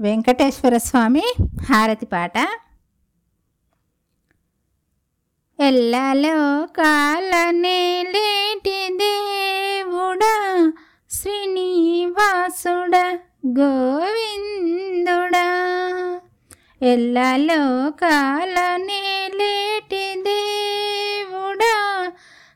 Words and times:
వెంకటేశ్వర 0.00 0.76
స్వామి 0.76 1.34
హారతి 1.40 2.06
పాట. 2.06 2.32
ఎల్లలో 5.60 6.66
కాలనేటి 6.66 8.96
దేవుడా 8.96 10.72
శ్రీనివాసుడ 11.10 13.18
గోవిందుడా. 13.60 15.48
ఎల్లలో 16.82 17.90
కాలనేటి 17.90 20.22
దేవుడా 20.22 22.12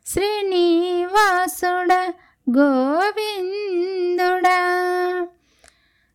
శ్రీనివాసుడ 0.06 2.12
గో 2.58 2.91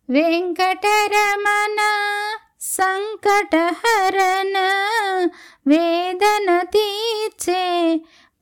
వెంకటరమణ 0.08 1.80
సంకటహరణ 2.76 4.56
వేదన 5.66 6.48
తీర్చే 6.74 7.64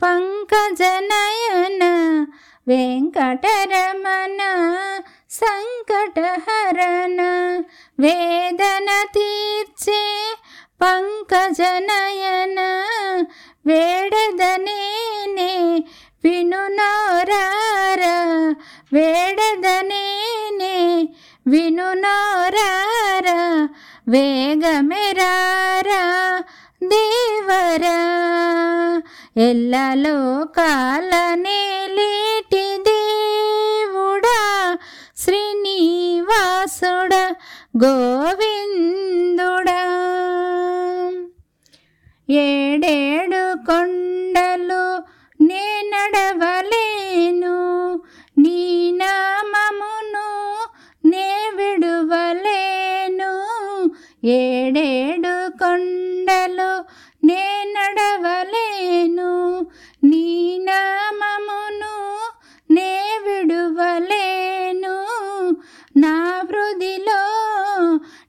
పంకజనయన 0.02 1.82
వెంకటరమణ 2.66 4.40
సంకటహరణ 5.40 7.20
వేదన 7.98 8.88
తీర్చే 9.16 10.02
పంకజనయన 10.80 12.60
వేడదనేనే 13.66 15.52
వినునోరార 16.24 18.02
వేడదనేనే 18.92 19.75
వినునోరార 21.46 23.26
వేగమెరారా 24.08 26.02
దేవరా. 26.84 27.98
ఎల్లలో 29.36 30.44
కాలనేలేటి 30.44 32.84
దేవుడా 32.88 34.38
శ్రీనివాసుడ 35.16 37.14
గోవిందుడా. 37.84 39.82
ఏడే 42.30 43.05
ఏడేడు 54.26 55.58
కొండలు 55.58 56.84
నే 57.26 57.74
నడవలేను 57.76 59.58
నీ 60.04 60.58
నామమును 60.58 61.96
నే 62.70 63.18
విడువలేను. 63.26 64.96
నా 65.96 66.42
వృధిలో 66.44 67.22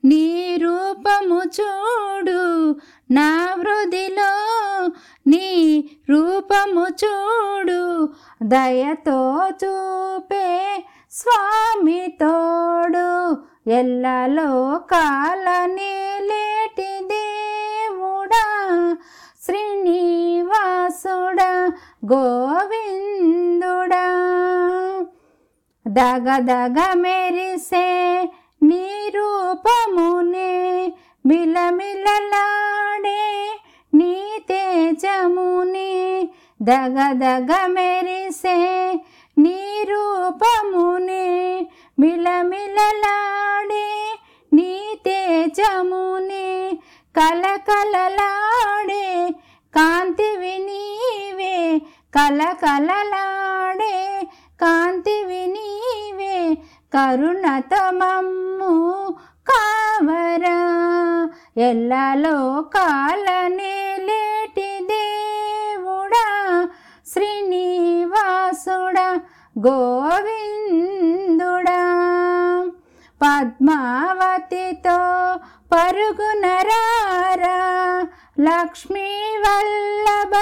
నీ 0.05 0.57
రూపము 0.61 1.41
చూడు 1.57 2.75
నా 3.11 3.55
వృధిలో 3.59 4.31
నీ 5.27 5.47
రూపము 6.09 6.87
చూడు. 7.03 8.09
దయతో 8.43 9.47
చూపే 9.63 10.83
స్వామితో 11.11 12.46
ఎల్లలో 13.67 14.49
కాలనేలేటి 14.91 16.91
దేవుడా 17.07 18.45
శ్రీనివాసుడా 19.45 21.49
గోవిందుడా. 22.13 24.05
దగ 25.87 26.39
దగ 26.39 26.93
మెరిసే 26.93 28.23
నీ 28.63 29.11
రూపమునే 29.15 30.53
మిలమిలలాడే 31.25 33.25
నీ 33.93 34.39
తేజముని. 34.49 35.93
దగ 36.61 37.11
దగ 37.11 37.67
మెరిసే 37.67 38.57
నీ 39.37 39.85
రూపమునే 39.89 41.27
మిలమిలలాడే 41.99 43.36
కలకలలాడే 47.17 49.07
కాంతివి 49.73 50.55
నీవే 50.67 51.55
కలకలలాడే 52.13 53.95
కాంతివి 54.59 55.43
నీవే 55.55 56.37
కరుణతమమ్ము 56.93 58.73
కావరా. 59.47 60.57
ఎల్లలో 61.67 62.37
కాలనేలేటి 62.75 64.69
దేవుడా 64.91 66.25
శ్రీనివాసుడా 67.11 69.07
గోవి 69.55 70.36
పద్మావతితో 73.21 74.99
పరుగునరారా 75.71 77.57
లక్ష్మీ 78.39 79.09
వల్లభ 79.43 80.35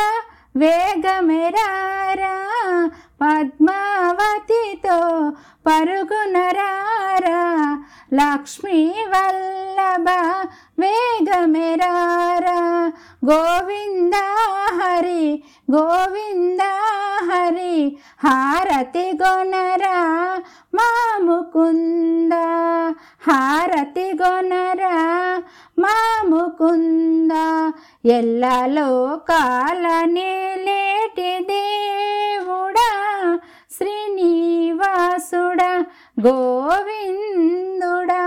వేగమెరారా 0.55 2.35
పద్మావతితో 3.25 4.97
పరుగునరారా. 5.65 7.39
లక్ష్మీ 8.13 8.79
వల్లభ 9.13 10.07
వేగమెరారా. 10.81 12.59
గోవింద 13.29 14.15
హరి 14.79 15.25
గోవింద 15.75 16.61
హరి 17.29 17.77
హారతి 18.25 19.07
గొనరా 19.23 19.97
మా 20.73 20.89
ముకుంద 21.27 22.33
హారతి 23.27 24.07
గొనరా 24.21 24.95
మా 25.79 25.95
ముకుంద 26.31 27.31
ఎల్లలో 28.17 28.89
కాలనేలేటి 29.29 31.31
దేవుడా. 31.51 32.89
శ్రీనివాసుడా 33.77 35.71
గోవిందుడా 36.17 38.21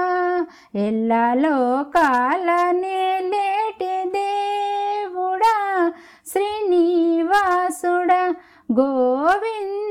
ఎల్లలో 0.84 1.56
కాలనేలేటి 1.94 3.94
దేవుడా 4.16 5.54
శ్రీనివాసుడా 6.32 8.20
గోవింద 8.72 9.87